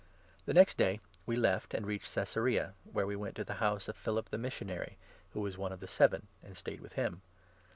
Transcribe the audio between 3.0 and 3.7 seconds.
8 we went to the